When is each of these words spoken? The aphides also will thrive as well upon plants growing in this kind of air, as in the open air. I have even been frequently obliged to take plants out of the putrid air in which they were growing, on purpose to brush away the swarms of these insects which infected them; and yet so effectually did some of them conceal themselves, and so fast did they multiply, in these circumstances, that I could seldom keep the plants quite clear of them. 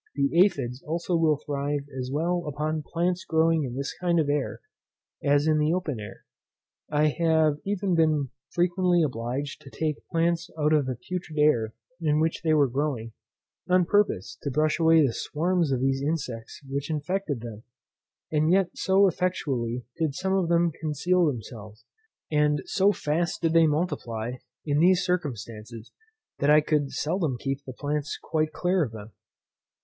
The 0.15 0.31
aphides 0.43 0.81
also 0.81 1.15
will 1.15 1.37
thrive 1.45 1.85
as 1.99 2.09
well 2.11 2.45
upon 2.47 2.81
plants 2.81 3.23
growing 3.23 3.65
in 3.65 3.75
this 3.75 3.93
kind 3.99 4.19
of 4.19 4.29
air, 4.31 4.61
as 5.23 5.45
in 5.45 5.59
the 5.59 5.71
open 5.73 5.99
air. 5.99 6.25
I 6.89 7.09
have 7.23 7.59
even 7.65 7.93
been 7.93 8.31
frequently 8.49 9.03
obliged 9.03 9.61
to 9.61 9.69
take 9.69 9.97
plants 10.07 10.49
out 10.57 10.73
of 10.73 10.87
the 10.87 10.95
putrid 10.95 11.37
air 11.37 11.75
in 12.01 12.19
which 12.19 12.41
they 12.41 12.55
were 12.55 12.67
growing, 12.67 13.13
on 13.69 13.85
purpose 13.85 14.39
to 14.41 14.49
brush 14.49 14.79
away 14.79 15.05
the 15.05 15.13
swarms 15.13 15.71
of 15.71 15.81
these 15.81 16.01
insects 16.01 16.61
which 16.67 16.89
infected 16.89 17.41
them; 17.41 17.61
and 18.31 18.51
yet 18.51 18.75
so 18.75 19.07
effectually 19.07 19.85
did 19.99 20.15
some 20.15 20.33
of 20.33 20.49
them 20.49 20.71
conceal 20.81 21.27
themselves, 21.27 21.85
and 22.31 22.63
so 22.65 22.91
fast 22.91 23.43
did 23.43 23.53
they 23.53 23.67
multiply, 23.67 24.31
in 24.65 24.79
these 24.79 25.05
circumstances, 25.05 25.91
that 26.39 26.49
I 26.49 26.59
could 26.59 26.91
seldom 26.91 27.37
keep 27.37 27.63
the 27.65 27.73
plants 27.73 28.17
quite 28.19 28.51
clear 28.51 28.81
of 28.83 28.93
them. 28.93 29.11